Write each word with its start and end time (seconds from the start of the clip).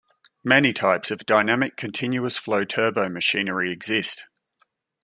Many 0.43 0.73
types 0.73 1.11
of 1.11 1.27
dynamic 1.27 1.77
continuous 1.77 2.35
flow 2.35 2.65
turbomachinery 2.65 3.71
exist. 3.71 4.25